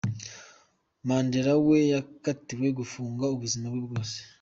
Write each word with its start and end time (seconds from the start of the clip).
Mandela 1.07 1.53
we 1.65 1.77
yakatiwe 1.93 2.67
gufungwa 2.79 3.25
ubuzima 3.35 3.65
bwe 3.73 3.81
bwose. 3.87 4.17